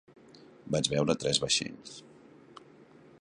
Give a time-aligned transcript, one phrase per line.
[0.75, 2.01] Vaig veure tres vaixells.